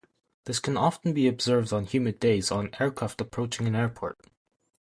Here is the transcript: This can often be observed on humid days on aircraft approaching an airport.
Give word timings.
This 0.45 0.57
can 0.57 0.77
often 0.77 1.13
be 1.13 1.27
observed 1.27 1.71
on 1.71 1.85
humid 1.85 2.19
days 2.19 2.49
on 2.49 2.71
aircraft 2.79 3.21
approaching 3.21 3.67
an 3.67 3.75
airport. 3.75 4.17